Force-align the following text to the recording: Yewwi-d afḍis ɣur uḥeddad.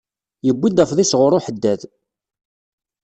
Yewwi-d 0.45 0.83
afḍis 0.83 1.11
ɣur 1.19 1.31
uḥeddad. 1.37 1.81